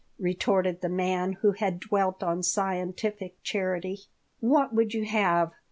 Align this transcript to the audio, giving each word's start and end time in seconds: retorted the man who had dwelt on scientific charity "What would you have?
retorted 0.17 0.81
the 0.81 0.89
man 0.89 1.33
who 1.43 1.51
had 1.51 1.79
dwelt 1.79 2.23
on 2.23 2.41
scientific 2.41 3.35
charity 3.43 3.99
"What 4.39 4.73
would 4.73 4.95
you 4.95 5.05
have? 5.05 5.51